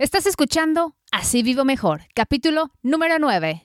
[0.00, 3.64] Estás escuchando Así Vivo Mejor, capítulo número 9.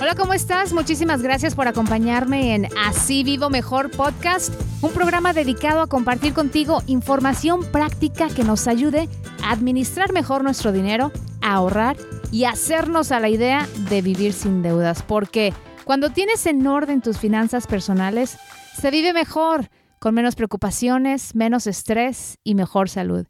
[0.00, 0.72] Hola, ¿cómo estás?
[0.72, 6.80] Muchísimas gracias por acompañarme en Así Vivo Mejor Podcast, un programa dedicado a compartir contigo
[6.86, 9.08] información práctica que nos ayude
[9.42, 11.10] a administrar mejor nuestro dinero,
[11.40, 11.96] a ahorrar
[12.42, 15.52] hacernos a la idea de vivir sin deudas, porque
[15.84, 18.38] cuando tienes en orden tus finanzas personales,
[18.76, 19.68] se vive mejor,
[20.00, 23.28] con menos preocupaciones, menos estrés y mejor salud.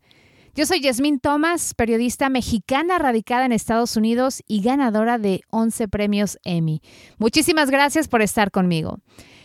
[0.54, 6.38] Yo soy Yasmín Thomas, periodista mexicana radicada en Estados Unidos y ganadora de 11 premios
[6.42, 6.80] Emmy.
[7.18, 9.00] Muchísimas gracias por estar conmigo.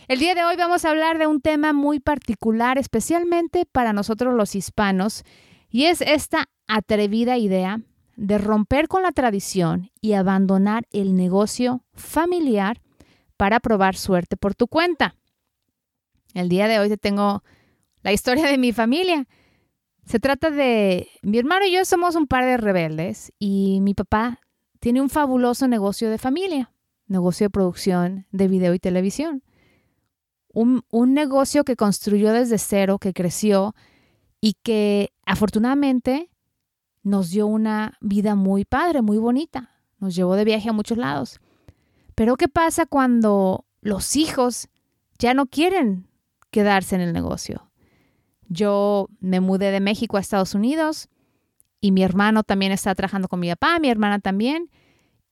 [0.08, 4.32] El día de hoy vamos a hablar de un tema muy particular, especialmente para nosotros
[4.32, 5.22] los hispanos,
[5.68, 7.80] y es esta atrevida idea
[8.20, 12.82] de romper con la tradición y abandonar el negocio familiar
[13.38, 15.16] para probar suerte por tu cuenta.
[16.34, 17.42] El día de hoy te tengo
[18.02, 19.26] la historia de mi familia.
[20.04, 24.40] Se trata de mi hermano y yo somos un par de rebeldes y mi papá
[24.80, 26.74] tiene un fabuloso negocio de familia,
[27.06, 29.42] negocio de producción de video y televisión.
[30.52, 33.74] Un, un negocio que construyó desde cero, que creció
[34.42, 36.29] y que afortunadamente
[37.02, 39.70] nos dio una vida muy padre, muy bonita.
[39.98, 41.40] Nos llevó de viaje a muchos lados.
[42.14, 44.68] Pero ¿qué pasa cuando los hijos
[45.18, 46.08] ya no quieren
[46.50, 47.70] quedarse en el negocio?
[48.48, 51.08] Yo me mudé de México a Estados Unidos
[51.80, 54.70] y mi hermano también está trabajando con mi papá, mi hermana también.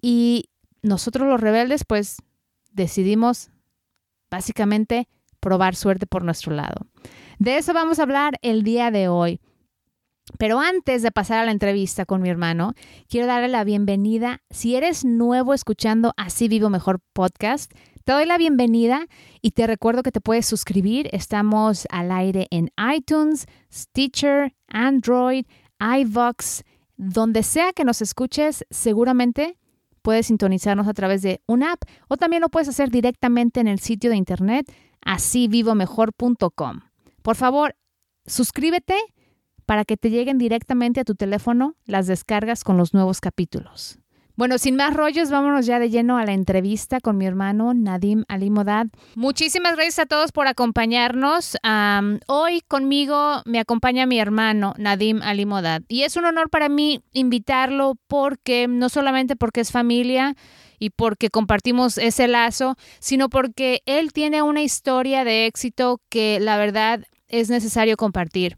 [0.00, 0.50] Y
[0.82, 2.22] nosotros los rebeldes pues
[2.72, 3.50] decidimos
[4.30, 5.08] básicamente
[5.40, 6.86] probar suerte por nuestro lado.
[7.38, 9.40] De eso vamos a hablar el día de hoy.
[10.36, 12.74] Pero antes de pasar a la entrevista con mi hermano,
[13.08, 14.42] quiero darle la bienvenida.
[14.50, 17.72] Si eres nuevo escuchando Así Vivo Mejor podcast,
[18.04, 19.06] te doy la bienvenida
[19.42, 21.08] y te recuerdo que te puedes suscribir.
[21.12, 25.46] Estamos al aire en iTunes, Stitcher, Android,
[25.80, 26.62] iVox,
[26.96, 29.56] donde sea que nos escuches, seguramente
[30.02, 33.78] puedes sintonizarnos a través de una app o también lo puedes hacer directamente en el
[33.78, 34.72] sitio de internet
[35.04, 36.80] asívivomejor.com.
[37.22, 37.76] Por favor,
[38.26, 38.96] suscríbete
[39.68, 43.98] para que te lleguen directamente a tu teléfono las descargas con los nuevos capítulos.
[44.34, 48.24] Bueno, sin más rollos, vámonos ya de lleno a la entrevista con mi hermano Nadim
[48.28, 48.86] Alimodad.
[49.14, 51.58] Muchísimas gracias a todos por acompañarnos.
[52.28, 57.96] hoy conmigo me acompaña mi hermano Nadim Alimodad y es un honor para mí invitarlo
[58.06, 60.34] porque no solamente porque es familia,
[60.80, 66.56] y porque compartimos ese lazo, sino porque él tiene una historia de éxito que la
[66.56, 68.56] verdad es necesario compartir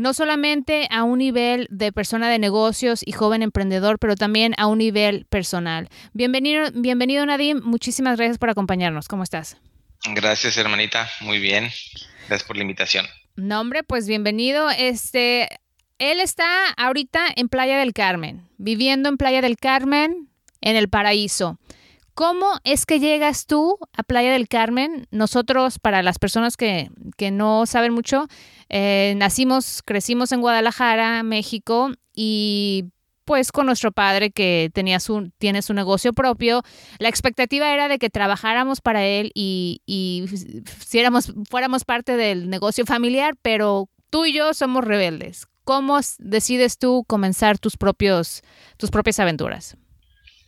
[0.00, 4.66] no solamente a un nivel de persona de negocios y joven emprendedor, pero también a
[4.66, 5.90] un nivel personal.
[6.14, 9.08] Bienvenido, bienvenido Nadim, muchísimas gracias por acompañarnos.
[9.08, 9.58] ¿Cómo estás?
[10.14, 11.06] Gracias, hermanita.
[11.20, 11.64] Muy bien.
[12.28, 13.04] Gracias por la invitación.
[13.36, 14.70] No, hombre, pues bienvenido.
[14.70, 15.60] Este,
[15.98, 20.30] él está ahorita en Playa del Carmen, viviendo en Playa del Carmen,
[20.62, 21.58] en el paraíso.
[22.20, 25.06] ¿Cómo es que llegas tú a Playa del Carmen?
[25.10, 28.26] Nosotros, para las personas que, que no saben mucho,
[28.68, 32.84] eh, nacimos, crecimos en Guadalajara, México, y
[33.24, 36.60] pues con nuestro padre que tenía su, tiene su negocio propio,
[36.98, 40.26] la expectativa era de que trabajáramos para él y, y
[41.48, 45.46] fuéramos parte del negocio familiar, pero tú y yo somos rebeldes.
[45.64, 48.42] ¿Cómo decides tú comenzar tus, propios,
[48.76, 49.78] tus propias aventuras?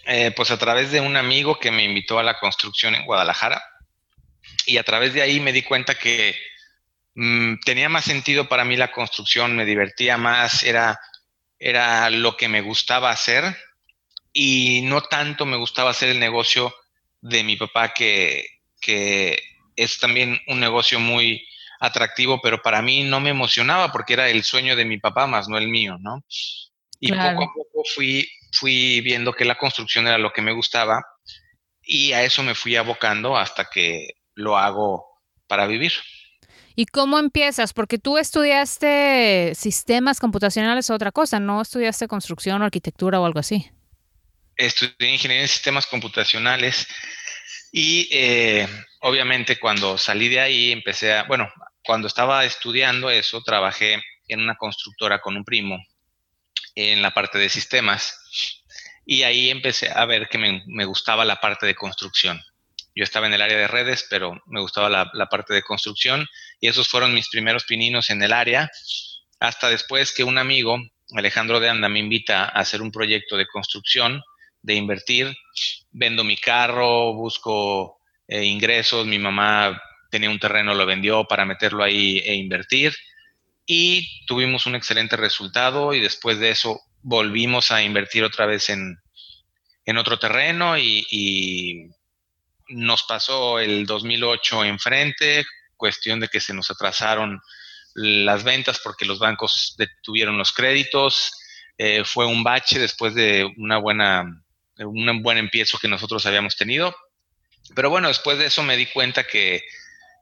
[0.06, 3.62] Eh, pues a través de un amigo que me invitó a la construcción en Guadalajara.
[4.66, 6.36] Y a través de ahí me di cuenta que
[7.14, 10.98] Mm, tenía más sentido para mí la construcción, me divertía más, era,
[11.58, 13.56] era lo que me gustaba hacer.
[14.32, 16.74] Y no tanto me gustaba hacer el negocio
[17.20, 18.46] de mi papá, que,
[18.80, 19.42] que
[19.76, 21.46] es también un negocio muy
[21.80, 25.48] atractivo, pero para mí no me emocionaba porque era el sueño de mi papá más
[25.48, 26.24] no el mío, ¿no?
[27.00, 31.02] Y poco a poco fui, fui viendo que la construcción era lo que me gustaba
[31.82, 35.06] y a eso me fui abocando hasta que lo hago
[35.46, 35.93] para vivir.
[36.75, 37.72] ¿Y cómo empiezas?
[37.72, 43.40] Porque tú estudiaste sistemas computacionales o otra cosa, no estudiaste construcción o arquitectura o algo
[43.40, 43.70] así.
[44.56, 46.87] Estudié ingeniería en sistemas computacionales
[47.72, 48.69] y eh,
[49.00, 51.50] obviamente cuando salí de ahí empecé a, bueno,
[51.84, 55.78] cuando estaba estudiando eso, trabajé en una constructora con un primo
[56.74, 58.19] en la parte de sistemas
[59.04, 62.40] y ahí empecé a ver que me, gustaba la parte de construcción.
[62.94, 66.26] Yo estaba en el área de redes, pero me gustaba la, parte de construcción
[66.60, 68.70] y esos fueron mis primeros pininos en el área,
[69.40, 70.78] hasta después que un amigo,
[71.16, 74.22] Alejandro de Anda, me invita a hacer un proyecto de construcción
[74.60, 75.34] de invertir.
[75.90, 77.98] Vendo mi carro, busco
[78.28, 82.94] eh, ingresos, mi mamá tenía un terreno, lo vendió para meterlo ahí e invertir
[83.67, 88.99] y tuvimos un excelente resultado y después de eso volvimos a invertir otra vez en,
[89.99, 91.91] otro terreno y,
[92.69, 95.44] nos pasó el 2008 enfrente,
[95.76, 97.38] cuestión de que se nos atrasaron
[97.94, 101.32] las ventas porque los bancos detuvieron los créditos,
[101.76, 104.25] eh, fue un bache después de una buena,
[104.79, 106.97] un buen empiezo que nosotros habíamos tenido.
[107.75, 109.62] Pero bueno, después de eso me di cuenta que,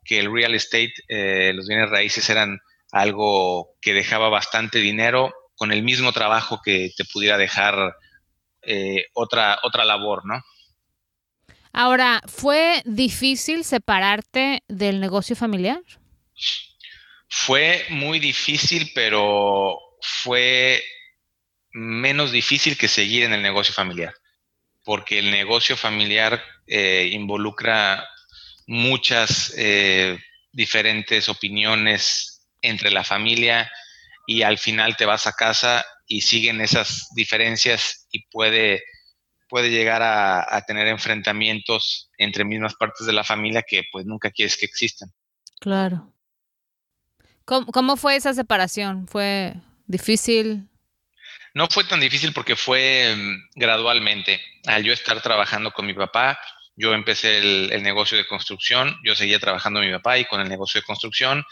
[0.09, 2.61] el real estate, eh, los bienes raíces eran
[2.93, 7.95] algo que dejaba bastante dinero con el mismo trabajo que te pudiera dejar
[8.63, 10.43] eh, otra, otra labor, ¿no?
[11.73, 15.81] Ahora, ¿fue difícil separarte del negocio familiar?
[17.29, 20.83] Fue muy difícil, pero fue
[21.73, 24.13] menos difícil que seguir en el negocio familiar,
[24.83, 28.09] porque el negocio familiar eh, involucra
[28.67, 30.19] muchas eh,
[30.53, 32.30] diferentes opiniones
[32.62, 33.71] entre la familia
[34.27, 38.83] y al final te vas a casa y siguen esas diferencias y puede,
[39.49, 44.57] puede llegar a, tener enfrentamientos entre mismas partes de la familia que pues nunca quieres
[44.57, 45.11] que existan.
[45.61, 46.12] Claro.
[47.45, 49.09] ¿Cómo, fue esa separación?
[49.09, 49.55] ¿Fue
[49.87, 50.69] difícil?
[51.55, 54.41] No fue tan difícil porque fue mm, gradualmente.
[54.67, 56.39] Al yo estar trabajando con mi papá,
[56.77, 60.41] yo empecé el, el, negocio de construcción, yo seguía trabajando con mi papá y con
[60.41, 61.45] el negocio de construcción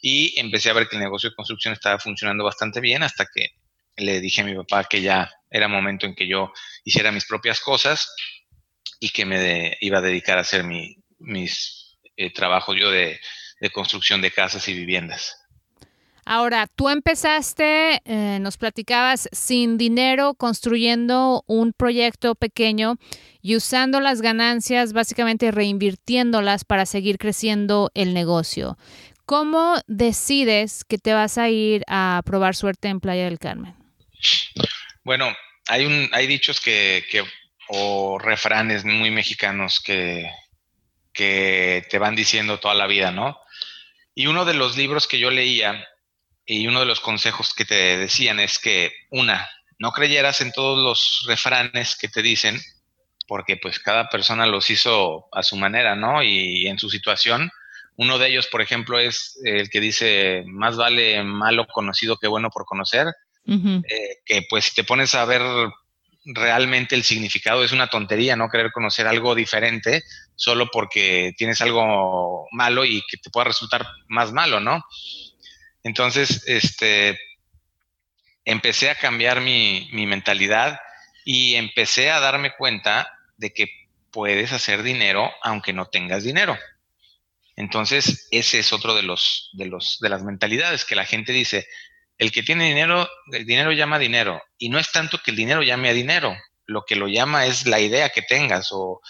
[0.00, 3.50] y empecé a ver que el negocio de construcción estaba funcionando bastante bien hasta que
[3.96, 6.52] le dije a mi papá que ya era momento en que yo
[6.84, 8.14] hiciera mis propias cosas
[8.98, 13.18] y que me iba a dedicar a hacer mis eh, trabajos yo de,
[13.72, 15.36] construcción de casas y viviendas.
[16.24, 22.96] Ahora, tú empezaste, eh, nos platicabas, sin dinero, construyendo un proyecto pequeño
[23.42, 28.76] y usando las ganancias, básicamente reinvirtiéndolas para seguir creciendo el negocio.
[29.30, 33.76] ¿Cómo decides que te vas a ir a probar suerte en Playa del Carmen?
[35.04, 35.32] Bueno,
[35.68, 37.04] hay, un, hay dichos que,
[37.68, 40.28] o refranes muy mexicanos que,
[41.12, 43.38] que te van diciendo toda la vida, ¿no?
[44.16, 45.86] Y uno de los libros que yo leía
[46.44, 49.48] y uno de los consejos que te decían es que, una,
[49.78, 52.60] no creyeras en todos los refranes que te dicen,
[53.28, 56.20] porque pues cada persona los hizo a su manera, ¿no?
[56.20, 57.52] Y en su situación.
[58.00, 62.48] Uno de ellos, por ejemplo, es el que dice, más vale malo conocido que bueno
[62.48, 63.08] por conocer,
[63.46, 65.42] eh, que pues si te pones a ver
[66.24, 70.02] realmente el significado es una tontería, no querer conocer algo diferente
[70.34, 74.82] solo porque tienes algo malo y que te pueda resultar más malo, ¿no?
[75.82, 77.20] Entonces, este,
[78.46, 80.80] empecé a cambiar mi, mi mentalidad
[81.26, 83.66] y empecé a darme cuenta de que
[84.10, 86.56] puedes hacer dinero aunque no tengas dinero.
[87.60, 91.68] Entonces, ese es otro de los, de los, de las mentalidades que la gente dice,
[92.16, 94.42] el que tiene dinero, el dinero llama dinero.
[94.56, 96.34] Y no es tanto que el dinero llame a dinero,
[96.64, 99.02] lo que lo llama es la idea que tengas o,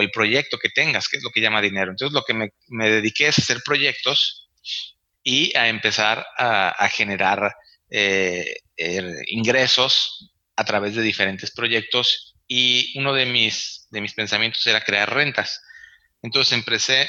[0.00, 1.90] el proyecto que tengas, que es lo que llama dinero.
[1.90, 2.34] Entonces, lo que
[2.68, 4.48] me, dediqué es hacer proyectos
[5.24, 7.52] y a empezar a, generar
[7.90, 12.36] eh, er, ingresos a través de diferentes proyectos.
[12.46, 15.60] Y uno de mis, de mis pensamientos era crear rentas.
[16.22, 17.08] Entonces empecé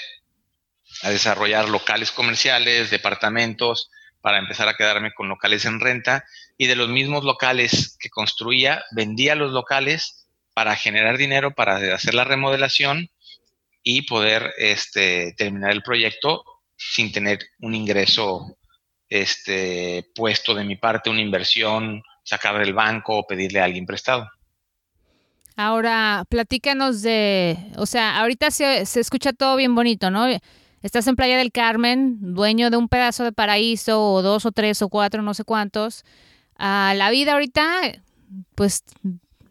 [1.03, 3.89] a desarrollar locales comerciales, departamentos,
[4.21, 6.23] para empezar a quedarme con locales en renta
[6.57, 12.13] y de los mismos locales que construía, vendía los locales para generar dinero, para hacer
[12.13, 13.09] la remodelación
[13.83, 16.43] y poder este, terminar el proyecto
[16.77, 18.57] sin tener un ingreso
[19.09, 24.29] este, puesto de mi parte, una inversión, sacar del banco o pedirle a alguien prestado.
[25.55, 30.27] Ahora, platícanos de, o sea, ahorita se, se escucha todo bien bonito, ¿no?
[30.81, 34.81] Estás en Playa del Carmen, dueño de un pedazo de paraíso, o dos, o tres,
[34.81, 36.03] o cuatro, no sé cuántos.
[36.57, 38.01] Ah, la vida ahorita,
[38.55, 38.83] pues,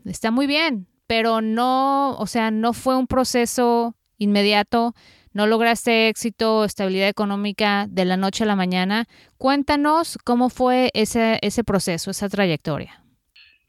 [0.05, 4.95] está muy bien, pero no, o sea, no fue un proceso inmediato.
[5.33, 9.07] No lograste éxito, estabilidad económica de la noche a la mañana.
[9.39, 13.05] Cuéntanos cómo fue ese, ese proceso, esa trayectoria.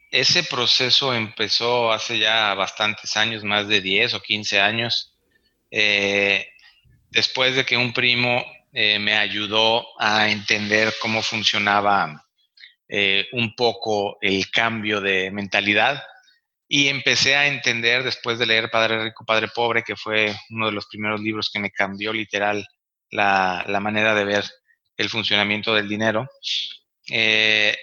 [0.09, 5.13] Ese proceso empezó hace ya bastantes años, más de 10 o 15 años.
[5.69, 6.47] Eh,
[7.11, 12.25] después de que un primo eh, me ayudó a entender cómo funcionaba
[12.87, 16.03] eh, un poco el cambio de mentalidad
[16.67, 20.71] y empecé a entender después de leer Padre Rico, Padre Pobre, que fue uno de
[20.71, 22.65] los primeros libros que me cambió literal
[23.09, 24.45] la, manera de ver
[24.95, 26.29] el funcionamiento del dinero.
[27.09, 27.77] Eh,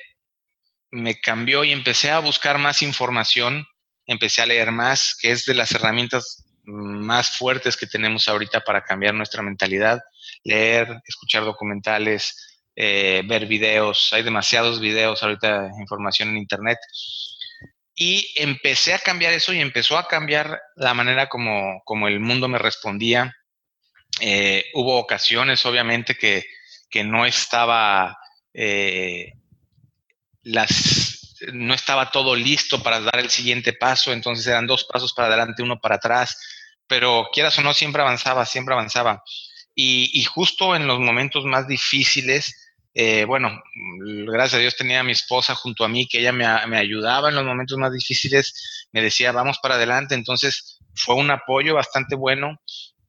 [0.90, 3.66] me cambió y empecé a buscar más información
[4.08, 8.82] empecé a leer más, que es de las herramientas más fuertes que tenemos ahorita para
[8.82, 10.00] cambiar nuestra mentalidad.
[10.44, 14.10] Leer, escuchar documentales, eh, ver videos.
[14.12, 16.78] Hay demasiados videos ahorita, información en Internet.
[17.94, 22.48] Y empecé a cambiar eso y empezó a cambiar la manera como, como el mundo
[22.48, 23.34] me respondía.
[24.20, 26.44] Eh, hubo ocasiones, obviamente, que,
[26.90, 28.16] que no estaba
[28.52, 29.32] eh,
[30.42, 35.28] las, no estaba todo listo para dar el siguiente paso, entonces eran dos pasos para
[35.28, 36.36] adelante, uno para atrás,
[36.88, 39.22] pero quieras o no, siempre avanzaba, siempre avanzaba.
[39.74, 43.62] Y, justo en los momentos más difíciles, eh, bueno,
[44.26, 47.28] gracias a Dios tenía a mi esposa junto a mí, que ella me, me, ayudaba
[47.28, 52.16] en los momentos más difíciles, me decía, vamos para adelante, entonces fue un apoyo bastante
[52.16, 52.60] bueno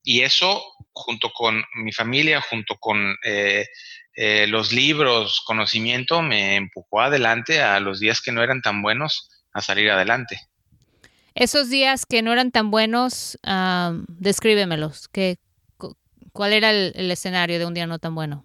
[0.04, 3.66] y eso junto con mi familia, junto con eh,
[4.16, 9.30] eh, los libros, conocimiento, me empujó adelante a los días que no eran tan buenos
[9.54, 10.49] a salir adelante.
[11.40, 13.40] Esos días que no eran tan buenos,
[14.10, 15.08] descríbemelos.
[15.08, 15.38] ¿Qué,
[16.34, 18.44] ¿Cuál era el, escenario de un día no tan bueno?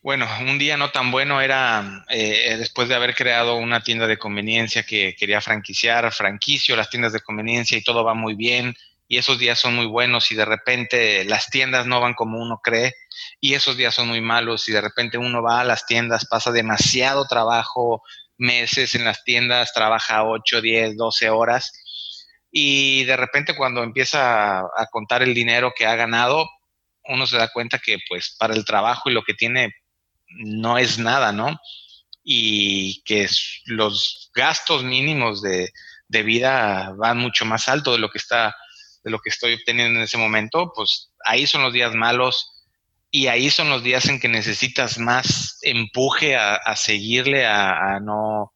[0.00, 4.16] Bueno, un día no tan bueno era eh, después de haber creado una tienda de
[4.16, 8.76] conveniencia que quería franquiciar, franquicio las tiendas de conveniencia y todo va muy bien
[9.08, 12.60] y esos días son muy buenos y de repente las tiendas no van como uno
[12.62, 12.94] cree
[13.40, 16.52] y esos días son muy malos y de repente uno va a las tiendas, pasa
[16.52, 18.02] demasiado trabajo,
[18.38, 21.72] meses en las tiendas, trabaja 8, 10, 12 horas
[22.50, 26.48] y de repente cuando empieza a, contar el dinero que ha ganado,
[27.04, 29.74] uno se da cuenta que pues para el trabajo y lo que tiene
[30.28, 31.58] no es nada, ¿no?
[32.22, 33.28] Y que
[33.66, 35.70] los gastos mínimos de,
[36.08, 38.54] de vida van mucho más alto de lo que está
[39.04, 42.57] de lo que estoy obteniendo en ese momento, pues ahí son los días malos
[43.10, 48.52] y ahí son los días en que necesitas más empuje a, seguirle, a, no,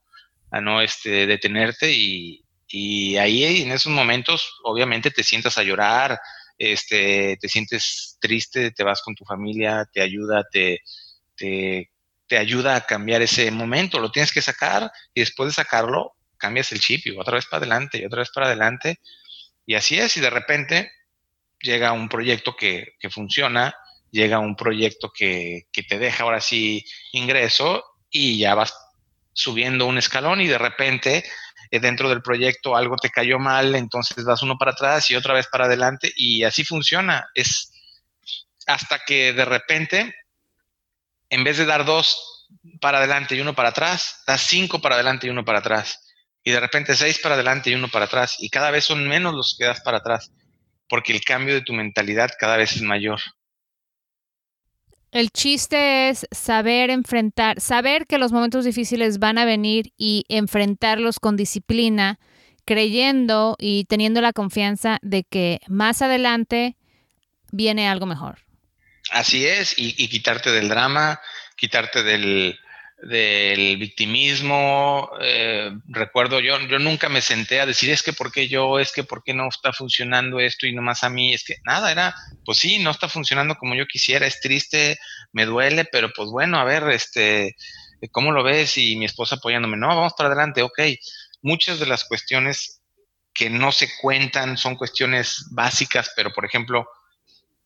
[0.50, 6.18] a no este, detenerte y, y, ahí en esos momentos obviamente te sientas a llorar,
[6.58, 10.80] este, te sientes triste, te vas con tu familia, te ayuda, te,
[11.36, 11.90] te,
[12.26, 16.72] te ayuda a cambiar ese momento, lo tienes que sacar y después de sacarlo cambias
[16.72, 18.98] el chip y otra vez para adelante y otra vez para adelante.
[19.64, 20.90] Y así es, y de repente
[21.60, 23.74] llega un proyecto que, funciona,
[24.12, 28.72] llega un proyecto que, te deja ahora sí ingreso y ya vas
[29.32, 31.24] subiendo un escalón y de repente
[31.70, 35.34] eh, dentro del proyecto algo te cayó mal, entonces das uno para atrás y otra
[35.34, 37.26] vez para adelante y así funciona.
[37.34, 37.72] Es
[38.66, 40.14] hasta que de repente,
[41.30, 42.48] en vez de dar dos
[42.80, 45.98] para adelante y uno para atrás, das cinco para adelante y uno para atrás
[46.44, 48.36] y de repente seis para adelante y uno para atrás.
[48.38, 50.32] Y cada vez son menos los que das para atrás,
[50.88, 53.20] porque el cambio de tu mentalidad cada vez es mayor.
[55.12, 61.20] El chiste es saber enfrentar, saber que los momentos difíciles van a venir y enfrentarlos
[61.20, 62.18] con disciplina,
[62.64, 66.76] creyendo y teniendo la confianza de que más adelante
[67.50, 68.38] viene algo mejor.
[69.10, 71.20] Así es, y, quitarte del drama,
[71.56, 72.58] quitarte del,
[73.02, 75.10] del victimismo.
[75.20, 78.92] Eh, recuerdo, yo, yo nunca me senté a decir, es que por qué yo, es
[78.92, 82.14] que por qué no está funcionando esto y nomás a mí, es que nada, era,
[82.44, 84.98] pues sí, no está funcionando como yo quisiera, es triste,
[85.32, 87.56] me duele, pero pues bueno, a ver, este,
[88.12, 88.78] ¿cómo lo ves?
[88.78, 90.80] Y mi esposa apoyándome, no, vamos para adelante, ok.
[91.42, 92.82] Muchas de las cuestiones
[93.34, 96.86] que no se cuentan son cuestiones básicas, pero por ejemplo,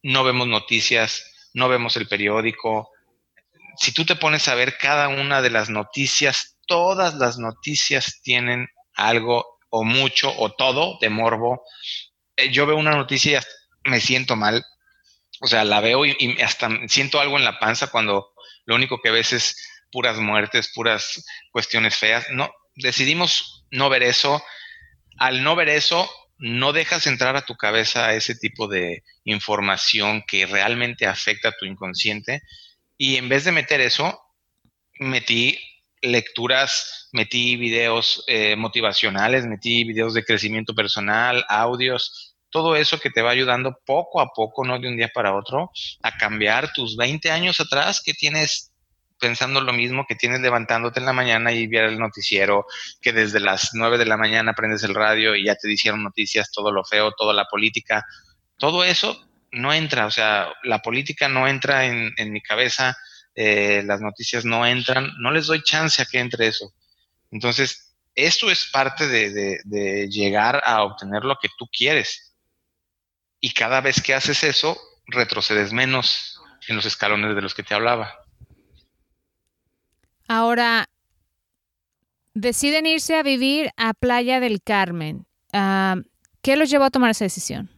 [0.02, 2.90] no vemos noticias, no vemos el periódico,
[3.78, 8.68] si tú te pones a ver cada una de las noticias, todas las noticias tienen
[8.94, 11.62] algo o mucho o todo de morbo.
[12.36, 13.42] Eh, yo veo una noticia
[13.84, 14.64] y me siento mal.
[15.40, 18.32] O sea, la veo y, hasta siento algo en la panza cuando
[18.64, 19.56] lo único que ves es
[19.90, 22.26] puras muertes, puras cuestiones feas.
[22.30, 24.42] No, decidimos no ver eso.
[25.18, 30.46] Al no ver eso, no dejas entrar a tu cabeza ese tipo de información que
[30.46, 32.42] realmente afecta a tu inconsciente
[32.98, 34.20] y en vez de meter eso,
[34.98, 35.58] metí
[36.02, 43.22] lecturas, metí videos eh, motivacionales, metí videos de crecimiento personal, audios, todo eso que te
[43.22, 45.70] va ayudando poco a poco, no de un día para otro,
[46.02, 48.72] a cambiar tus 20 años atrás que tienes
[49.18, 52.66] pensando lo mismo que tienes levantándote en la mañana y ver el noticiero,
[53.00, 56.50] que desde las 9 de la mañana prendes el radio y ya te dijeron noticias,
[56.52, 58.04] todo lo feo, toda la política,
[58.58, 59.18] todo eso
[59.52, 62.96] no entra, o sea, la política no entra en, mi cabeza,
[63.34, 66.74] eh, las noticias no entran, no les doy chance a que entre eso.
[67.30, 72.34] Entonces, esto es parte de, llegar a obtener lo que tú quieres.
[73.40, 77.74] Y cada vez que haces eso, retrocedes menos en los escalones de los que te
[77.74, 78.14] hablaba.
[80.28, 80.88] Ahora,
[82.38, 85.24] Deciden irse a vivir a Playa del Carmen.
[85.54, 85.96] Ah,
[86.42, 87.70] ¿Qué los llevó a tomar esa decisión?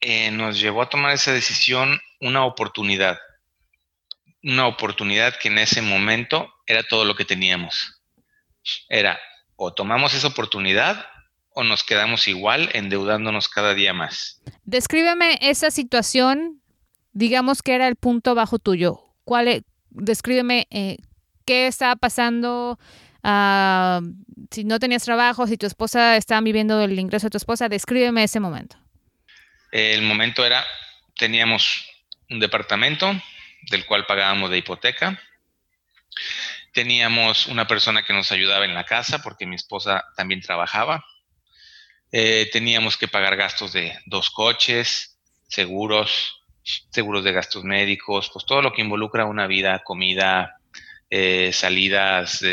[0.00, 3.18] Eh, nos llevó a tomar esa decisión una oportunidad.
[4.42, 8.00] Una oportunidad que en ese momento era todo lo que teníamos.
[8.88, 9.18] Era
[9.56, 11.04] o tomamos esa oportunidad
[11.50, 14.40] o nos quedamos igual endeudándonos cada día más.
[14.64, 16.62] Descríbeme esa situación,
[17.12, 19.00] digamos que era el punto bajo tuyo.
[19.24, 20.96] ¿Cuál e-, descríbeme eh,
[21.44, 22.78] qué estaba pasando,
[23.22, 24.00] ah,
[24.50, 28.24] si no tenías trabajo, si tu esposa estaba viviendo del ingreso de tu esposa, descríbeme
[28.24, 28.76] ese momento.
[29.70, 30.66] El momento era,
[31.16, 31.86] teníamos
[32.28, 33.12] un departamento
[33.62, 35.20] del cual pagábamos de hipoteca,
[36.72, 41.04] teníamos una persona que nos ayudaba en la casa porque mi esposa también trabajaba,
[42.10, 46.42] eh, teníamos que pagar gastos de dos coches, seguros,
[46.90, 50.56] seguros de gastos médicos, pues todo lo que involucra una vida, comida,
[51.08, 52.44] eh, salidas,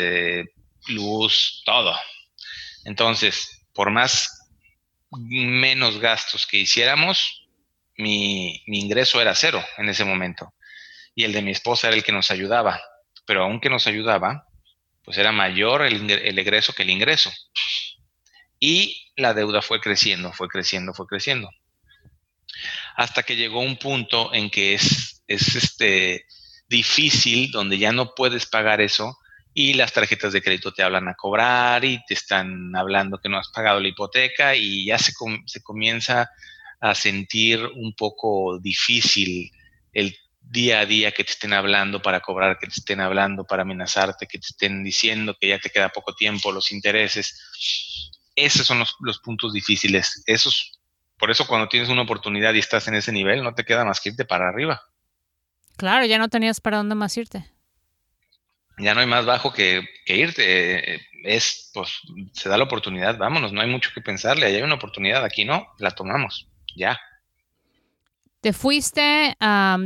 [0.87, 1.95] luz, todo.
[2.85, 4.36] Entonces, por más
[5.11, 7.47] menos gastos que hiciéramos,
[7.97, 10.53] mi, ingreso era cero en ese momento.
[11.15, 12.81] Y el de mi esposa era el que nos ayudaba.
[13.25, 14.47] Pero aunque nos ayudaba,
[15.03, 17.31] pues era mayor el, el egreso que el ingreso.
[18.59, 21.49] Y la deuda fue creciendo, fue creciendo, fue creciendo.
[22.95, 26.25] Hasta que llegó un punto en que es, es este,
[26.67, 29.17] difícil, donde ya no puedes pagar eso
[29.59, 33.39] y las tarjetas de crédito te hablan a cobrar y te están hablando que no
[33.39, 35.13] has pagado la hipoteca y ya se,
[35.47, 36.29] se comienza
[36.79, 39.51] a sentir un poco difícil
[39.93, 43.63] el día a día que te estén hablando para cobrar, que te estén hablando para
[43.63, 48.21] amenazarte, que te estén diciendo que ya te queda poco tiempo, los intereses.
[48.35, 50.21] Esos son los, los puntos difíciles.
[50.27, 50.79] Esos,
[51.17, 54.01] por eso cuando tienes una oportunidad y estás en ese nivel, no te queda más
[54.01, 54.83] que irte para arriba.
[55.77, 57.56] Claro, ya no tenías para dónde más irte.
[58.77, 61.01] Ya no hay más bajo que, irte.
[61.23, 62.01] Es, pues,
[62.33, 64.45] se da la oportunidad, vámonos, no hay mucho que pensarle.
[64.45, 66.99] Ahí hay una oportunidad, aquí no, la tomamos, ya.
[68.39, 69.35] Te fuiste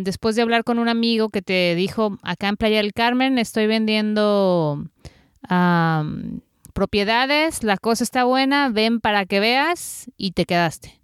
[0.04, 3.66] después de hablar con un amigo que te dijo, acá en Playa del Carmen estoy
[3.66, 4.84] vendiendo
[6.74, 11.00] propiedades, la cosa está buena, ven para que veas y te quedaste.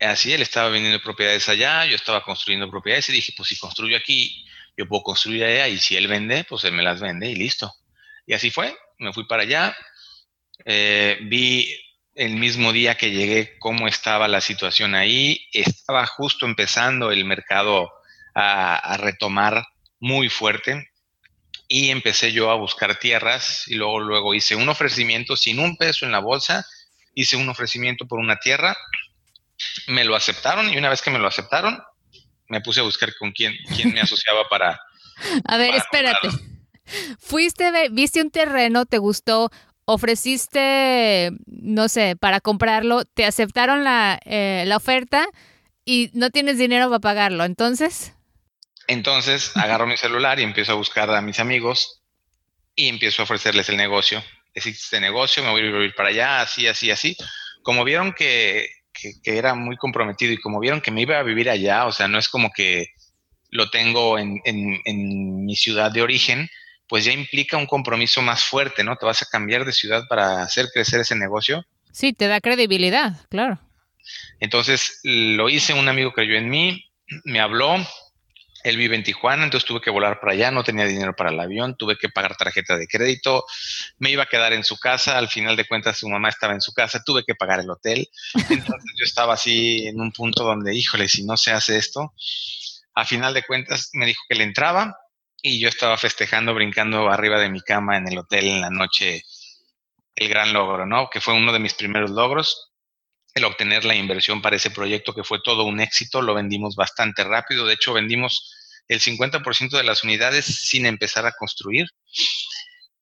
[0.00, 3.96] Así, él estaba vendiendo propiedades allá, yo estaba construyendo propiedades y dije, pues si construyo
[3.96, 4.46] aquí,
[4.78, 7.74] yo puedo construir allá y si él vende, pues él me las vende y listo.
[8.26, 9.76] Y así fue, me fui para allá,
[10.64, 11.68] eh, vi
[12.14, 17.90] el mismo día que llegué cómo estaba la situación ahí, estaba justo empezando el mercado
[18.34, 19.66] a, a retomar
[19.98, 20.88] muy fuerte
[21.66, 26.06] y empecé yo a buscar tierras y luego, luego hice un ofrecimiento sin un peso
[26.06, 26.64] en la bolsa,
[27.14, 28.76] hice un ofrecimiento por una tierra.
[29.88, 31.82] Me lo aceptaron y una vez que me lo aceptaron,
[32.48, 34.80] me puse a buscar con quién, quién me asociaba para...
[35.44, 36.28] A ver, espérate.
[37.18, 39.50] Fuiste, viste un terreno, te gustó,
[39.84, 45.26] ofreciste, no sé, para comprarlo, te aceptaron la, eh, la oferta
[45.84, 47.44] y no tienes dinero para pagarlo.
[47.44, 48.14] Entonces...
[48.86, 52.00] Entonces agarro mi celular y empiezo a buscar a mis amigos
[52.74, 54.22] y empiezo a ofrecerles el negocio.
[54.54, 57.16] Existe este negocio, me voy a ir para allá, así, así, así.
[57.62, 61.48] Como vieron que que, era muy comprometido y como vieron que me iba a vivir
[61.50, 62.88] allá, o sea, no es como que
[63.50, 66.48] lo tengo en, en, mi ciudad de origen,
[66.86, 68.96] pues ya implica un compromiso más fuerte, ¿no?
[68.96, 71.64] Te vas a cambiar de ciudad para hacer crecer ese negocio.
[71.92, 73.58] Sí, te da credibilidad, claro.
[74.40, 76.84] Entonces lo hice, un amigo creyó en mí,
[77.24, 77.76] me habló,
[78.64, 81.38] él vive en Tijuana, entonces tuve que volar para allá, no tenía dinero para el
[81.38, 83.44] avión, tuve que pagar tarjeta de crédito,
[83.98, 86.60] me iba a quedar en su casa, al final de cuentas su mamá estaba en
[86.60, 90.74] su casa, tuve que pagar el hotel, entonces yo estaba así en un punto donde,
[90.74, 92.12] híjole, si no se hace esto,
[92.94, 94.96] a final de cuentas me dijo que le entraba
[95.40, 99.22] y yo estaba festejando, brincando arriba de mi cama en el hotel en la noche,
[100.16, 101.08] el gran logro, ¿no?
[101.08, 102.67] Que fue uno de mis primeros logros
[103.34, 107.24] el obtener la inversión para ese proyecto que fue todo un éxito, lo vendimos bastante
[107.24, 108.54] rápido, de hecho vendimos
[108.88, 111.86] el 50% de las unidades sin empezar a construir.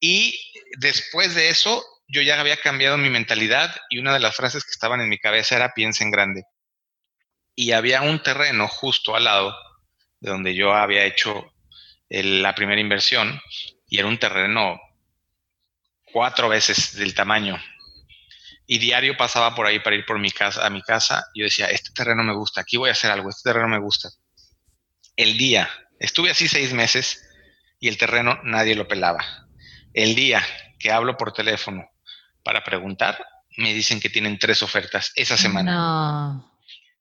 [0.00, 0.38] Y
[0.78, 4.72] después de eso, yo ya había cambiado mi mentalidad y una de las frases que
[4.72, 6.44] estaban en mi cabeza era piensa en grande.
[7.54, 9.56] Y había un terreno justo al lado
[10.20, 11.52] de donde yo había hecho
[12.08, 13.40] la primera inversión
[13.88, 14.78] y era un terreno
[16.12, 17.60] cuatro veces del tamaño
[18.66, 21.26] y diario pasaba por ahí para ir por mi casa, a mi casa.
[21.34, 23.78] Y yo decía, este terreno me gusta, aquí voy a hacer algo, este terreno me
[23.78, 24.10] gusta.
[25.16, 27.22] El día, estuve así seis meses
[27.78, 29.24] y el terreno nadie lo pelaba.
[29.94, 30.42] El día
[30.78, 31.88] que hablo por teléfono
[32.42, 33.24] para preguntar,
[33.56, 36.42] me dicen que tienen tres ofertas esa semana.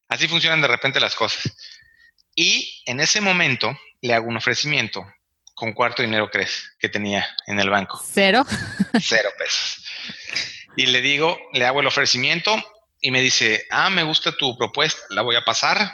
[0.07, 1.43] Así funcionan de repente las cosas.
[2.35, 5.05] Y en ese momento le hago un ofrecimiento
[5.55, 7.99] ¿con cuánto dinero crees que tenía en el banco?
[8.05, 8.45] Cero.
[9.01, 9.83] Cero pesos.
[10.75, 12.55] Y le digo, le hago el ofrecimiento
[13.01, 15.91] y me dice, ah, me gusta tu propuesta, la voy a pasar.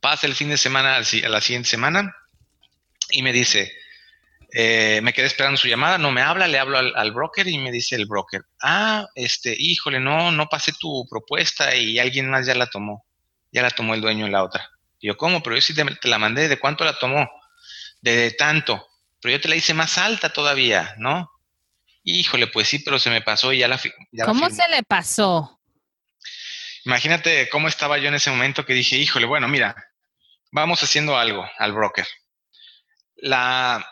[0.00, 2.14] Pasa el fin de semana a la siguiente semana
[3.10, 3.72] y me dice,
[4.56, 7.72] eh, me quedé esperando su llamada, no me habla, le hablo al, broker y me
[7.72, 12.54] dice el broker, ah, este, híjole, no, no pasé tu propuesta y alguien más ya
[12.54, 13.04] la tomó,
[13.50, 14.70] ya la tomó el dueño de la otra.
[15.00, 15.42] Y yo, ¿cómo?
[15.42, 17.28] Pero yo sí te, la mandé, ¿de cuánto la tomó?
[18.00, 18.86] De, tanto,
[19.20, 21.28] pero yo te la hice más alta todavía, ¿no?
[22.04, 23.80] Híjole, pues sí, pero se me pasó y ya la...
[24.12, 25.58] Ya ¿Cómo se le pasó?
[26.84, 29.74] Imagínate cómo estaba yo en ese momento que dije, híjole, bueno, mira,
[30.52, 32.06] vamos haciendo algo al broker.
[33.16, 33.84] La,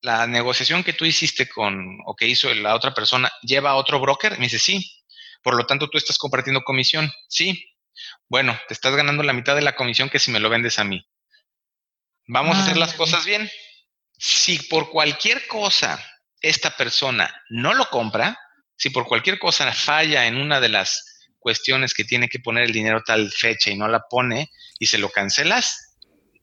[0.00, 3.98] la negociación que tú hiciste con o que hizo la otra persona lleva a otro
[3.98, 4.38] broker?
[4.38, 5.02] Me dice, sí.
[5.42, 7.12] Por lo tanto, tú estás compartiendo comisión.
[7.28, 7.68] Sí.
[8.28, 10.84] Bueno, te estás ganando la mitad de la comisión que si me lo vendes a
[10.84, 11.04] mí.
[12.28, 13.50] Vamos a hacer las cosas bien.
[14.18, 16.00] Si por cualquier cosa
[16.40, 18.38] esta persona no lo compra,
[18.76, 22.72] si por cualquier cosa falla en una de las cuestiones que tiene que poner el
[22.72, 25.96] dinero tal fecha y no la pone y se lo cancelas,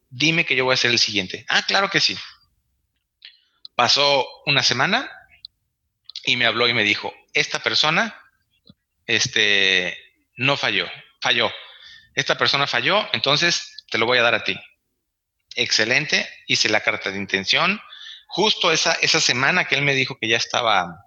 [0.10, 1.46] dime que yo voy a hacer el siguiente.
[1.50, 2.18] Ah, claro que sí.
[3.76, 5.12] Pasó una semana
[6.26, 8.18] y me habló y me dijo, esta persona
[9.06, 9.98] este,
[10.38, 10.88] no falló,
[11.22, 11.52] falló.
[12.16, 14.58] Esta persona falló, entonces te lo voy a dar a ti.
[15.56, 17.82] Excelente, hice la carta de intención.
[18.36, 21.06] Justo esa, esa semana que él me dijo que ya estaba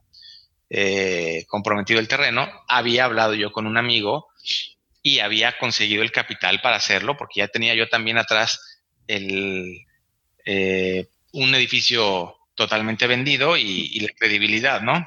[0.70, 4.28] eh, comprometido el terreno, había hablado yo con un amigo
[5.02, 8.60] y había conseguido el capital para hacerlo, porque ya tenía yo también atrás
[9.08, 9.76] el,
[10.44, 15.04] eh, un edificio totalmente vendido y, la credibilidad, ¿no?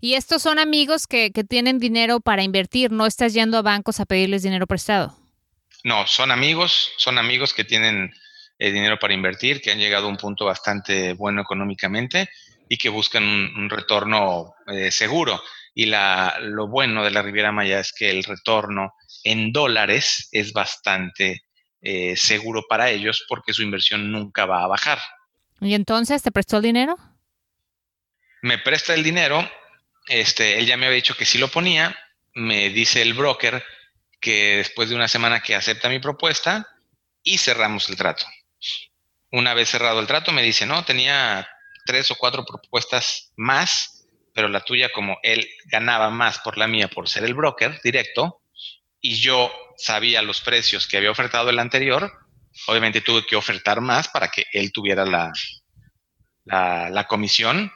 [0.00, 4.06] Y estos son amigos que, tienen dinero para invertir, no estás yendo a bancos a
[4.06, 5.16] pedirles dinero prestado.
[5.82, 8.12] No, son amigos, son amigos que tienen
[8.58, 12.30] eh, dinero para invertir, que han llegado a un punto bastante bueno económicamente
[12.68, 15.42] y que buscan un, retorno eh, seguro.
[15.74, 20.52] Y la, lo bueno de la Riviera Maya es que el retorno en dólares es
[20.52, 21.42] bastante
[21.82, 24.98] eh, seguro para ellos porque su inversión nunca va a bajar.
[25.60, 26.96] ¿Y entonces te prestó el dinero?
[28.42, 29.48] Me presta el dinero,
[30.08, 31.96] este, él ya me había dicho que sí lo ponía,
[32.34, 33.64] me dice el broker
[34.20, 36.68] que después de una semana que acepta mi propuesta
[37.22, 38.26] y cerramos el trato.
[39.32, 41.48] Una vez cerrado el trato me dice, no, tenía
[41.84, 46.88] tres o cuatro propuestas más, pero la tuya como él ganaba más por la mía
[46.88, 48.42] por ser el broker directo
[49.00, 52.12] y yo sabía los precios que había ofertado el anterior,
[52.66, 55.32] Obviamente tuve que ofertar más para que él tuviera la,
[56.44, 57.70] la, comisión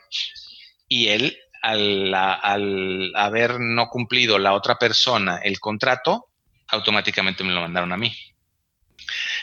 [0.88, 6.28] y él, al, al, haber no cumplido la otra persona el contrato,
[6.68, 8.12] automáticamente me lo mandaron a mí.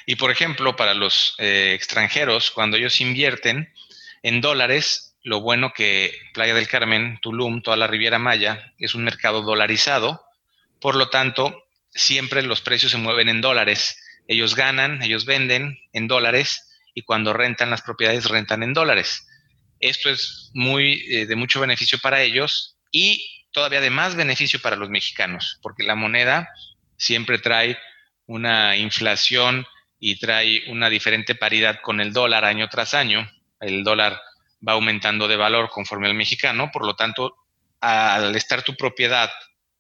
[0.08, 3.72] Y por ejemplo, para los eh, extranjeros, cuando ellos invierten
[4.24, 9.04] en dólares, lo bueno que Playa del Carmen, Tulum, toda la Riviera Maya es un
[9.04, 10.24] mercado dolarizado,
[10.82, 16.08] por lo tanto, siempre los precios se mueven en dólares ellos ganan, ellos venden en
[16.08, 19.28] dólares y cuando rentan las propiedades rentan en dólares.
[19.80, 24.76] Esto es muy eh, de mucho beneficio para ellos y todavía de más beneficio para
[24.76, 26.50] los mexicanos, porque la moneda
[26.98, 27.78] siempre trae
[28.26, 29.66] una inflación
[30.00, 33.30] y trae una diferente paridad con el dólar año tras año.
[33.60, 34.22] El dólar
[34.68, 37.36] va aumentando de valor conforme al mexicano, por lo tanto,
[37.80, 39.32] al estar tu propiedad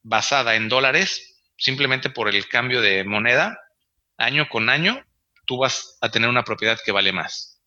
[0.03, 3.60] basada en dólares, simplemente por el cambio de moneda,
[4.17, 5.03] año con año,
[5.45, 7.62] tú vas a tener una propiedad que vale más.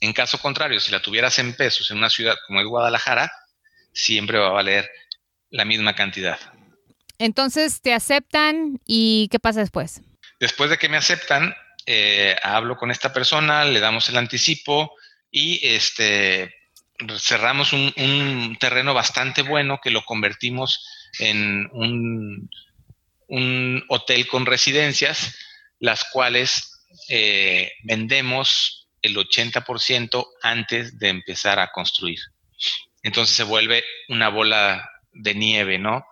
[0.00, 3.30] En caso contrario, si la tuvieras en pesos en una ciudad como es Guadalajara,
[3.92, 4.88] siempre va a valer
[5.50, 6.38] la misma cantidad.
[7.18, 10.00] Entonces te aceptan y ¿qué pasa después?
[10.38, 11.54] Después de que me aceptan,
[11.86, 14.94] eh, hablo con esta persona, le damos el anticipo
[15.30, 16.54] y este,
[17.18, 20.86] cerramos un, terreno bastante bueno que lo convertimos
[21.18, 22.50] en un,
[23.28, 25.34] un hotel con residencias
[25.80, 32.20] las cuales eh, vendemos el 80% antes de empezar a construir.
[33.02, 36.04] Entonces se vuelve una bola de nieve, ¿no?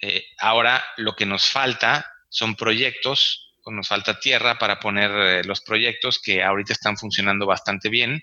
[0.00, 5.60] Eh, ahora lo que nos falta son proyectos, nos falta tierra para poner eh, los
[5.60, 8.22] proyectos que ahorita están funcionando bastante bien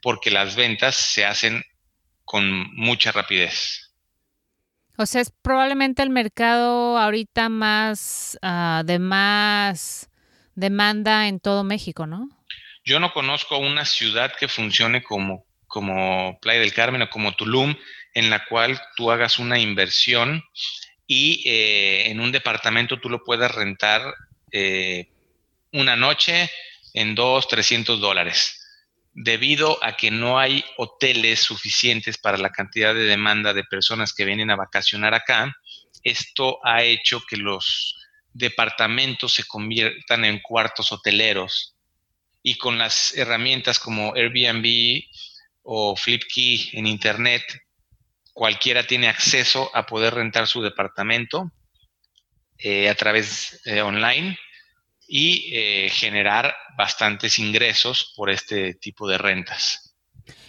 [0.00, 1.62] porque las ventas se hacen
[2.24, 3.92] con mucha rapidez.
[4.96, 10.10] O sea, es probablemente el mercado ahorita más ah, de más
[10.54, 12.28] demanda en todo México, ¿no?
[12.84, 17.74] Yo no conozco una ciudad que funcione como, como Playa del Carmen o como Tulum,
[18.14, 20.42] en la cual tú hagas una inversión
[21.06, 24.02] y eh, en un departamento tú lo puedas rentar
[24.52, 25.08] eh,
[25.72, 26.50] una noche
[26.94, 28.58] en dos, trescientos dólares.
[29.14, 34.24] debido a que no hay hoteles suficientes para la cantidad de demanda de personas que
[34.24, 35.54] vienen a vacacionar acá,
[36.02, 37.94] esto ha hecho que los
[38.32, 41.76] departamentos se conviertan en cuartos hoteleros
[42.42, 45.02] y con las herramientas como Airbnb
[45.62, 47.42] o Flipkey en Internet,
[48.32, 51.52] cualquiera tiene acceso a poder rentar su departamento
[52.62, 54.38] eh, a través de online
[55.06, 59.91] y eh, generar bastantes ingresos por este tipo de rentas.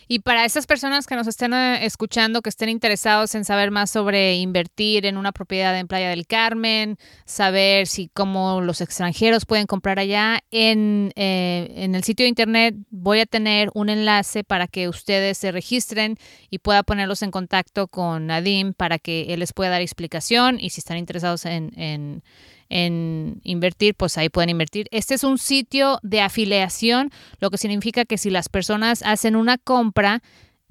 [0.07, 3.91] Y para esas personas que nos estén eh, escuchando, que estén interesados en saber más
[3.91, 9.67] sobre invertir en una propiedad en Playa del Carmen, saber si cómo los extranjeros pueden
[9.67, 14.67] comprar allá, en, eh, en el sitio de internet voy a tener un enlace para
[14.67, 16.17] que ustedes se registren
[16.49, 20.69] y pueda ponerlos en contacto con Nadim para que él les pueda dar explicación y
[20.69, 22.23] si están interesados en, en
[22.73, 24.87] en invertir, pues ahí pueden invertir.
[24.89, 29.59] Este es un sitio de afiliación, lo que significa que si las personas hacen una
[29.59, 30.23] compra,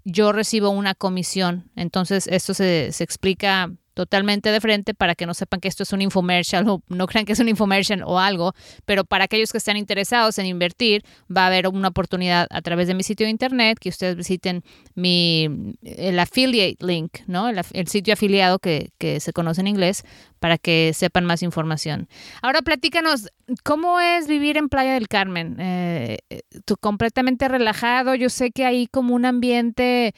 [0.05, 1.71] yo recibo una comisión.
[1.77, 5.93] Entonces, esto se, se explica totalmente de frente para que no sepan que esto es
[5.93, 9.59] un infomercial o no crean que es un infomercial o algo, pero para aquellos que
[9.59, 13.31] estén interesados en invertir, va a haber una oportunidad a través de mi sitio de
[13.31, 14.63] internet que ustedes visiten
[14.95, 17.49] mi el affiliate link, ¿no?
[17.49, 20.05] El, sitio afiliado que, que, se conoce en inglés
[20.39, 22.09] para que sepan más información.
[22.41, 23.29] Ahora platícanos,
[23.63, 25.57] ¿cómo es vivir en Playa del Carmen?
[25.61, 30.15] Eh, eh tú completamente relajado, yo sé que hay como un ambiente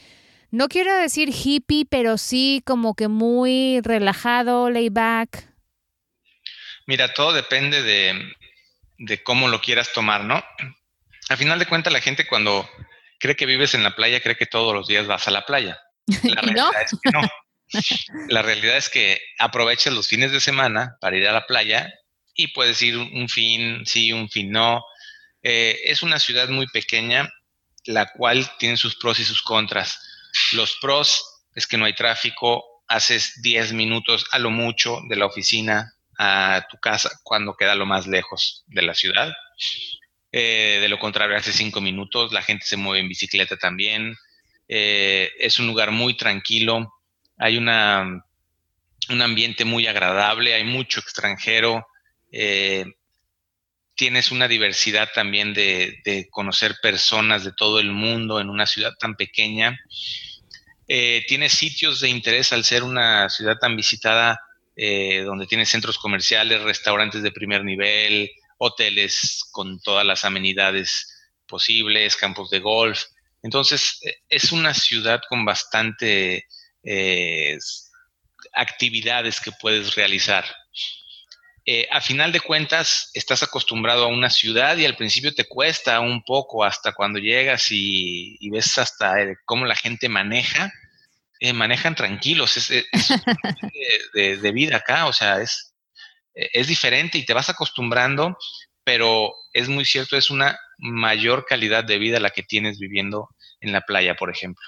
[0.55, 5.49] no quiero decir hippie, pero sí como que muy relajado, layback.
[6.87, 10.45] Mira, todo depende de, cómo lo quieras tomar, ¿no?
[11.29, 12.69] Al final de cuentas, la gente cuando
[13.19, 15.81] cree que vives en la playa, cree que todos los días vas a la playa.
[16.23, 17.23] La realidad es que no.
[18.29, 21.93] La realidad es que aprovechas los fines de semana para ir a la playa
[22.35, 24.85] y puedes ir un fin sí, un fin no.
[25.43, 27.33] Eh, es una ciudad muy pequeña,
[27.87, 29.99] la cual tiene sus pros y sus contras.
[30.53, 35.27] Los pros es que no hay tráfico, haces 10 minutos a lo mucho de la
[35.27, 39.33] oficina a tu casa cuando queda lo más lejos de la ciudad.
[40.33, 44.17] Eh, de lo contrario, hace 5 minutos, la gente se mueve en bicicleta también.
[44.69, 46.93] Eh, es un lugar muy tranquilo,
[47.39, 48.25] hay una,
[49.11, 51.87] un ambiente muy agradable, hay mucho extranjero.
[52.33, 52.85] Eh,
[53.95, 58.95] tienes una diversidad también de, de, conocer personas de todo el mundo en una ciudad
[58.99, 59.79] tan pequeña.
[60.87, 64.41] Eh, tiene sitios de interés al ser una ciudad tan visitada,
[64.77, 72.17] eh, donde tiene centros comerciales, restaurantes de primer nivel, hoteles con todas las amenidades posibles,
[72.17, 73.03] campos de golf.
[73.43, 76.47] Entonces, eh, es una ciudad con bastante
[78.53, 80.45] actividades que puedes realizar.
[81.67, 85.99] Eh, a final de cuentas estás acostumbrado a una ciudad y al principio te cuesta
[86.01, 90.73] un poco hasta cuando llegas y, ves hasta eh, cómo la gente maneja.
[91.41, 92.69] Eh, manejan tranquilos, es,
[94.15, 95.75] de, de, vida acá, o sea, es,
[96.33, 98.37] es diferente y te vas acostumbrando,
[98.85, 103.29] pero es muy cierto, es una mayor calidad de vida la que tienes viviendo
[103.61, 104.65] en la playa, por ejemplo.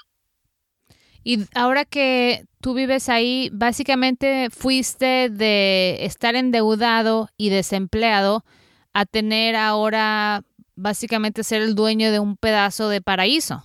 [1.29, 8.45] Y ahora que tú vives ahí, básicamente fuiste de estar endeudado y desempleado
[8.93, 10.43] a tener ahora
[10.75, 13.61] básicamente ser el dueño de un pedazo de paraíso.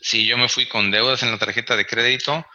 [0.00, 2.46] Sí, yo me fui con deudas en la tarjeta de crédito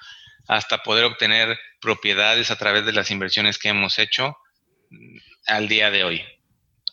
[0.47, 4.38] hasta poder obtener propiedades a través de las inversiones que hemos hecho
[4.91, 6.23] mm, al día de hoy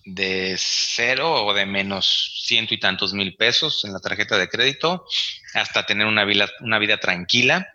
[0.07, 5.05] de cero o de menos ciento y tantos mil pesos en la tarjeta de crédito
[5.53, 7.75] hasta tener una vida, una vida tranquila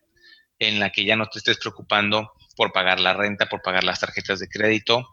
[0.58, 4.00] en la que ya no te estés preocupando por pagar la renta, por pagar las
[4.00, 5.10] tarjetas de crédito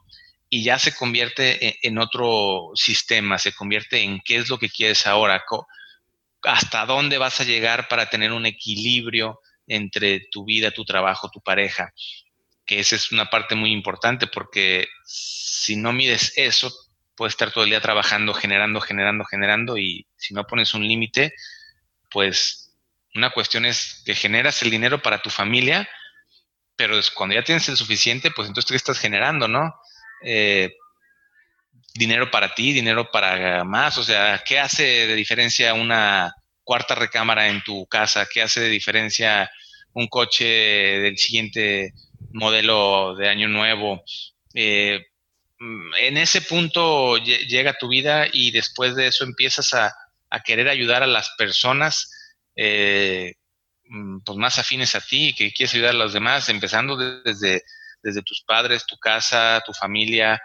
[0.48, 4.70] y ya se convierte en, en otro sistema, se convierte en qué es lo que
[4.70, 5.42] quieres ahora,
[6.44, 11.40] hasta dónde vas a llegar para tener un equilibrio entre tu vida, tu trabajo, tu
[11.40, 11.92] pareja,
[12.64, 16.72] que esa es una parte muy importante porque si no mides eso,
[17.18, 21.34] puedes estar todo el día trabajando, generando, generando, generando y si no pones un límite,
[22.10, 22.72] pues
[23.14, 25.88] una cuestión es que generas el dinero para tu familia,
[26.76, 29.74] pero cuando ya tienes el suficiente, pues entonces tú estás generando, ¿no?
[30.22, 30.76] Eh,
[31.92, 37.48] dinero para ti, dinero para más, o sea, ¿qué hace de diferencia una cuarta recámara
[37.48, 38.28] en tu casa?
[38.32, 39.50] ¿Qué hace de diferencia
[39.92, 41.92] un coche del siguiente
[42.32, 44.04] modelo de año nuevo?
[44.54, 45.04] Eh,
[45.60, 49.94] en ese punto llega tu vida y después de eso empiezas a,
[50.44, 52.10] querer ayudar a las personas
[52.54, 53.34] eh,
[53.86, 57.62] mm, pues más afines a ti, que quieres ayudar a los demás, empezando desde,
[58.02, 60.40] desde tus padres, tu casa, tu familia,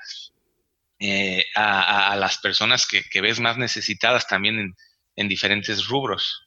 [1.00, 4.74] eh, a, las personas que, ves más necesitadas también
[5.16, 6.43] en diferentes rubros.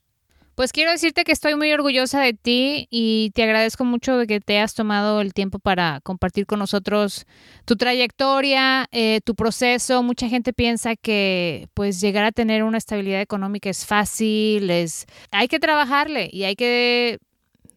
[0.57, 4.39] Pues quiero decirte que estoy muy orgullosa de ti y te agradezco mucho de que
[4.39, 7.27] te has tomado el tiempo para compartir con nosotros
[7.65, 10.01] tu trayectoria, eh, tu proceso.
[10.01, 15.47] Mucha gente piensa que pues llegar a tener una estabilidad económica es fácil, es hay
[15.47, 17.19] que trabajarle y hay que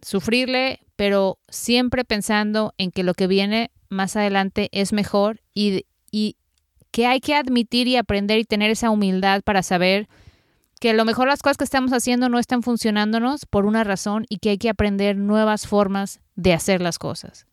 [0.00, 6.36] sufrirle, pero siempre pensando en que lo que viene más adelante es mejor y, y
[6.92, 10.08] que hay que admitir y aprender y tener esa humildad para saber
[10.80, 14.24] que a lo mejor las cosas que estamos haciendo no están funcionándonos por una razón
[14.28, 17.46] y que hay que aprender nuevas formas de hacer las cosas.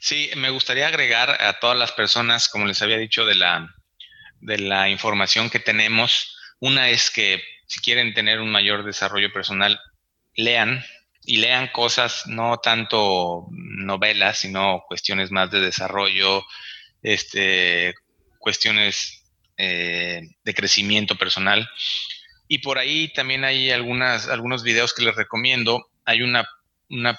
[0.00, 3.74] Sí, me gustaría agregar a todas las personas, como les había dicho, de la,
[4.40, 6.36] de la información que tenemos.
[6.60, 9.80] Una es que si quieren tener un mayor desarrollo personal,
[10.36, 10.84] lean
[11.24, 16.44] y lean cosas, no tanto novelas, sino cuestiones más de desarrollo,
[17.02, 17.94] este,
[18.38, 19.23] cuestiones
[19.56, 21.68] eh, de crecimiento personal.
[22.48, 25.90] Y por ahí también hay algunas, algunos videos que les recomiendo.
[26.04, 26.48] Hay una,
[26.90, 27.18] una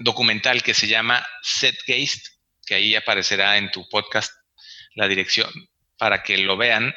[0.00, 2.28] documental que se llama Setgeist,
[2.66, 4.32] que ahí aparecerá en tu podcast
[4.94, 5.50] la dirección
[5.98, 6.94] para que lo vean,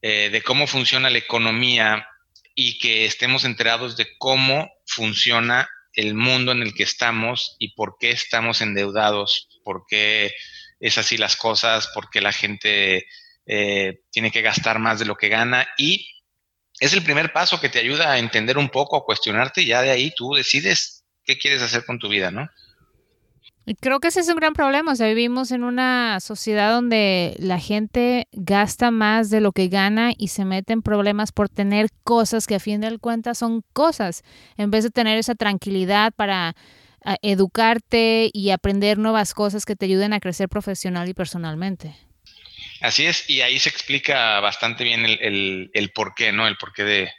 [0.00, 2.06] eh, de cómo funciona la economía
[2.54, 7.96] y que estemos enterados de cómo funciona el mundo en el que estamos y por
[7.98, 10.34] qué estamos endeudados, por qué
[10.80, 13.06] es así las cosas, por qué la gente
[13.46, 16.06] eh, tiene que gastar más de lo que gana y
[16.80, 19.82] es el primer paso que te ayuda a entender un poco, a cuestionarte y ya
[19.82, 22.48] de ahí tú decides qué quieres hacer con tu vida, ¿no?
[23.80, 24.92] Creo que ese es un gran problema.
[24.92, 30.12] O sea, vivimos en una sociedad donde la gente gasta más de lo que gana
[30.16, 34.24] y se mete en problemas por tener cosas que a fin de cuentas son cosas,
[34.56, 36.56] en vez de tener esa tranquilidad para
[37.04, 41.94] ah, educarte y aprender nuevas cosas que te ayuden a crecer profesional y personalmente.
[42.82, 46.48] Así es, y ahí se explica bastante bien el, el, porqué, ¿no?
[46.48, 47.12] El porqué de,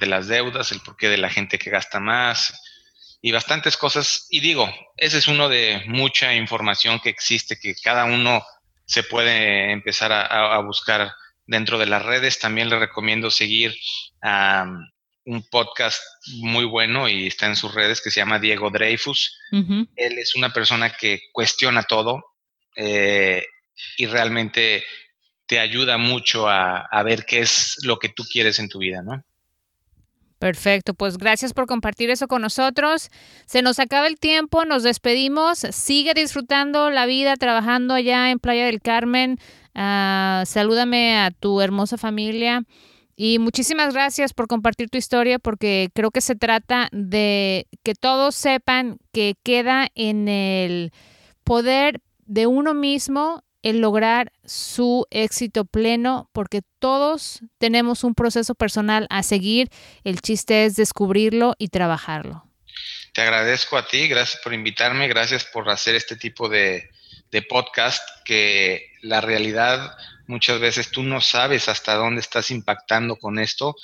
[0.00, 2.60] de, las deudas, el porqué de la gente que gasta más
[3.22, 4.26] y bastantes cosas.
[4.28, 8.44] Y digo, ese es uno de mucha información que existe, que cada uno
[8.86, 11.14] se puede empezar a, buscar
[11.46, 12.40] dentro de las redes.
[12.40, 13.74] También le recomiendo seguir
[14.20, 14.66] a
[15.26, 16.02] un podcast
[16.40, 19.38] muy bueno y está en sus redes que se llama Diego Dreyfus.
[19.52, 22.22] Él es una persona que cuestiona todo
[22.76, 23.44] eh,
[23.96, 24.84] y realmente
[25.46, 29.22] te ayuda mucho a, ver qué es lo que tú quieres en tu vida, ¿no?
[30.38, 33.10] Perfecto, pues gracias por compartir eso con nosotros.
[33.46, 35.58] Se nos acaba el tiempo, nos despedimos.
[35.58, 39.38] Sigue disfrutando la vida trabajando allá en Playa del Carmen.
[39.74, 42.64] Ah, salúdame a tu hermosa familia.
[43.16, 48.34] Y muchísimas gracias por compartir tu historia porque creo que se trata de que todos
[48.34, 50.92] sepan que queda en el
[51.44, 59.06] poder de uno mismo el lograr su éxito pleno, porque todos tenemos un proceso personal
[59.08, 59.70] a seguir.
[60.04, 62.44] El chiste es descubrirlo y trabajarlo.
[63.14, 66.90] Te agradezco a ti, gracias por invitarme, gracias por hacer este tipo de,
[67.48, 69.96] podcast, que la realidad
[70.28, 73.74] muchas veces tú no sabes hasta dónde estás impactando con esto.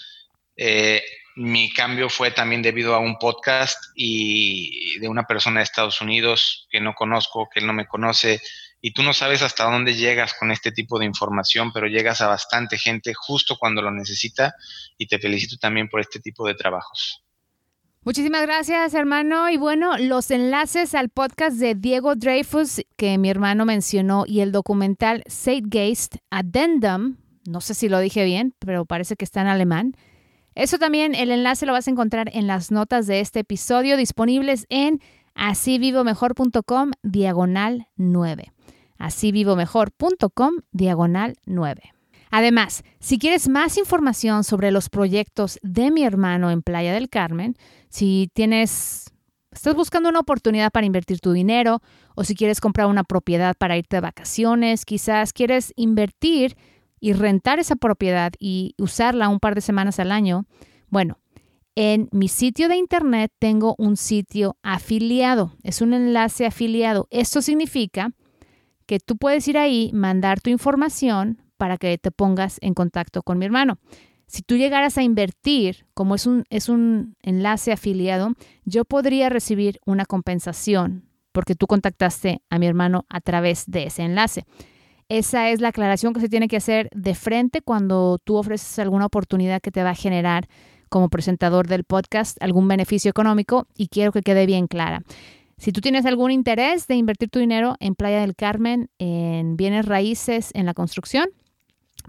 [0.57, 1.03] Eh,
[1.37, 6.69] mi cambio fue también debido a un podcast y de una persona de Estados Unidos
[6.71, 8.41] que no conozco, que él no me conoce,
[8.81, 12.29] y tú no sabes hasta dónde llegas con este tipo de información, pero llegas a
[12.29, 14.55] bastante gente justo cuando lo necesita
[14.97, 17.23] y te felicito también por este tipo de trabajos.
[18.03, 19.51] Muchísimas gracias, hermano.
[19.51, 24.53] Y bueno, los enlaces al podcast de Diego Dreyfus que mi hermano mencionó y el
[24.53, 27.17] documental Zeitgeist Addendum,
[27.47, 29.95] no sé si lo dije bien, pero parece que está en alemán.
[30.55, 34.65] Eso también, el enlace lo vas a encontrar en las notas de este episodio disponibles
[34.71, 35.01] en
[35.35, 38.53] asívivomejor.com diagonal 9
[39.01, 41.83] asívivomejor.com diagonal 9.
[42.31, 47.57] Además, si quieres más información sobre los proyectos de mi hermano en Playa del Carmen,
[47.89, 49.13] si tienes,
[49.51, 51.81] estás buscando una oportunidad para invertir tu dinero
[52.15, 56.57] o si quieres comprar una propiedad para irte de vacaciones, quizás quieres invertir
[57.01, 60.45] y rentar esa propiedad y usarla un par de semanas al año,
[60.89, 61.19] bueno,
[61.77, 67.07] en mi sitio de internet tengo un sitio afiliado, es un enlace afiliado.
[67.11, 68.13] Esto significa
[68.91, 73.39] que tú puedes ir ahí, mandar tu información para que te pongas en contacto con
[73.39, 73.79] mi hermano.
[74.27, 78.33] Si tú llegaras a invertir, como es un, es un enlace afiliado,
[78.65, 84.03] yo podría recibir una compensación porque tú contactaste a mi hermano a través de ese
[84.03, 84.45] enlace.
[85.09, 89.07] Esa es la aclaración que se tiene que hacer de frente cuando tú ofreces alguna
[89.07, 90.49] oportunidad que te va a generar
[90.89, 95.05] como presentador del podcast algún beneficio económico y quiero que quede bien clara.
[95.61, 99.85] Si tú tienes algún interés de invertir tu dinero en Playa del Carmen, en bienes
[99.85, 101.29] raíces, en la construcción,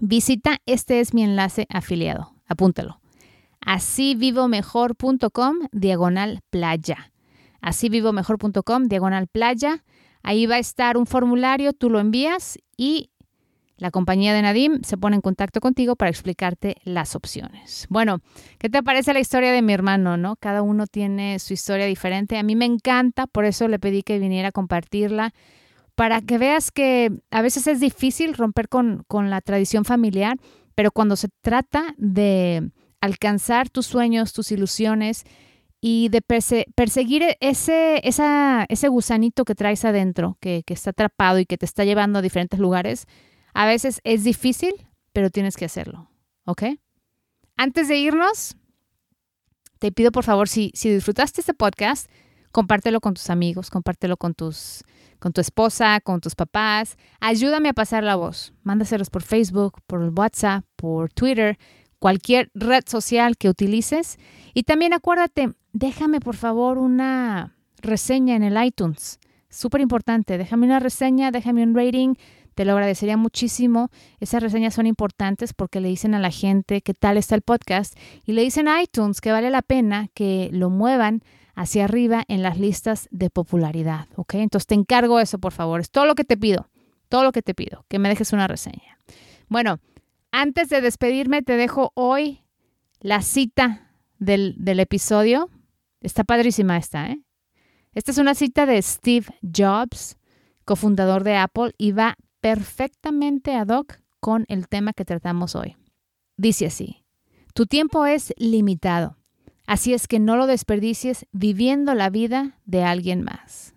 [0.00, 2.98] visita, este es mi enlace afiliado, Apúntalo.
[3.60, 7.12] Asívivomejor.com diagonal playa.
[7.60, 9.84] Asívivomejor.com diagonal playa.
[10.22, 13.10] Ahí va a estar un formulario, tú lo envías y
[13.76, 17.86] la compañía de Nadim se pone en contacto contigo para explicarte las opciones.
[17.88, 18.20] Bueno,
[18.58, 20.36] ¿qué te parece la historia de mi hermano, no?
[20.36, 22.38] Cada uno tiene su historia diferente.
[22.38, 25.32] A mí me encanta, por eso le pedí que viniera a compartirla,
[25.94, 30.36] para que veas que a veces es difícil romper con, con la tradición familiar,
[30.74, 32.70] pero cuando se trata de
[33.00, 35.24] alcanzar tus sueños, tus ilusiones
[35.80, 41.58] y de perseguir ese, ese gusanito que traes adentro, que, que está atrapado y que
[41.58, 43.06] te está llevando a diferentes lugares,
[43.52, 44.72] a veces es difícil,
[45.12, 46.10] pero tienes que hacerlo,
[46.44, 46.64] ¿ok?
[47.56, 48.56] Antes de irnos,
[49.78, 52.08] te pido por favor, si, si disfrutaste este podcast,
[52.52, 54.84] compártelo con tus amigos, compártelo con, tus,
[55.18, 56.96] con tu esposa, con tus papás.
[57.20, 58.52] Ayúdame a pasar la voz.
[58.62, 61.58] Mándaselos por Facebook, por WhatsApp, por Twitter,
[61.98, 64.18] cualquier red social que utilices.
[64.54, 69.18] Y también acuérdate, déjame por favor una reseña en el iTunes.
[69.48, 70.38] Súper importante.
[70.38, 72.14] Déjame una reseña, déjame un rating
[72.54, 73.90] te lo agradecería muchísimo.
[74.20, 77.96] Esas reseñas son importantes porque le dicen a la gente qué tal está el podcast
[78.24, 81.22] y le dicen a iTunes que vale la pena que lo muevan
[81.54, 84.34] hacia arriba en las listas de popularidad, ¿ok?
[84.34, 85.80] Entonces te encargo eso, por favor.
[85.80, 86.68] Es todo lo que te pido,
[87.08, 88.98] todo lo que te pido, que me dejes una reseña.
[89.48, 89.80] Bueno,
[90.30, 92.42] antes de despedirme, te dejo hoy
[93.00, 95.50] la cita del, del episodio.
[96.00, 97.20] Está padrísima esta, ¿eh?
[97.94, 100.16] Esta es una cita de Steve Jobs,
[100.64, 105.76] cofundador de Apple, y va perfectamente ad hoc con el tema que tratamos hoy.
[106.36, 107.04] Dice así,
[107.54, 109.16] tu tiempo es limitado,
[109.66, 113.74] así es que no lo desperdicies viviendo la vida de alguien más.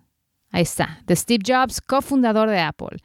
[0.52, 2.98] Ahí está, de Steve Jobs, cofundador de Apple.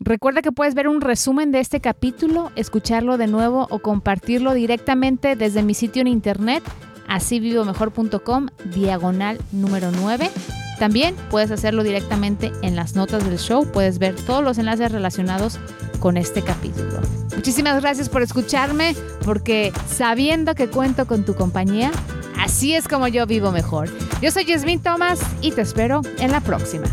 [0.00, 5.36] Recuerda que puedes ver un resumen de este capítulo, escucharlo de nuevo o compartirlo directamente
[5.36, 6.62] desde mi sitio en internet,
[7.08, 10.30] asívivomejor.com, diagonal número 9
[10.78, 15.58] también puedes hacerlo directamente en las notas del show, puedes ver todos los enlaces relacionados
[15.98, 17.00] con este capítulo.
[17.34, 18.94] Muchísimas gracias por escucharme,
[19.24, 21.90] porque sabiendo que cuento con tu compañía,
[22.38, 23.88] así es como yo vivo mejor.
[24.22, 26.86] Yo soy Yasmin Thomas y te espero en la próxima.